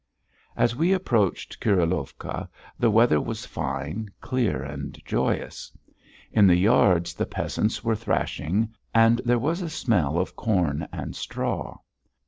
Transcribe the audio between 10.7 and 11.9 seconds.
and straw.